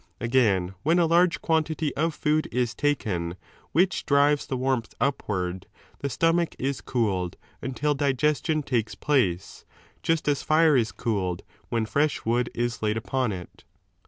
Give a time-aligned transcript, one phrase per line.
[0.19, 3.35] Again, when a large quantity of food is taken,
[3.71, 5.67] which drives the warmth upward,
[5.99, 9.63] the stomach is cooled, until digestion takes place,
[10.01, 13.63] just as fire is cooled when fresh wood is laid upon it.